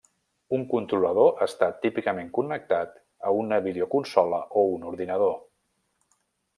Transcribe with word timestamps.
Un 0.57 0.61
controlador 0.69 1.43
està 1.47 1.67
típicament 1.83 2.33
connectat 2.39 2.97
a 3.33 3.37
una 3.43 3.61
videoconsola 3.69 4.41
o 4.63 4.67
un 4.75 4.91
ordinador. 4.95 5.41